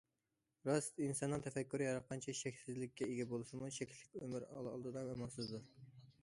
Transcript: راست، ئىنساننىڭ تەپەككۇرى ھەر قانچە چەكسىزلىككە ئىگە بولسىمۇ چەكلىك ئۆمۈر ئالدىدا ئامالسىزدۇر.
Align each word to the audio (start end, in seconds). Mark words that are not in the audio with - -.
راست، 0.69 1.01
ئىنساننىڭ 1.07 1.43
تەپەككۇرى 1.47 1.87
ھەر 1.89 1.99
قانچە 2.07 2.35
چەكسىزلىككە 2.39 3.11
ئىگە 3.11 3.27
بولسىمۇ 3.35 3.71
چەكلىك 3.77 4.19
ئۆمۈر 4.23 4.49
ئالدىدا 4.65 5.05
ئامالسىزدۇر. 5.13 5.71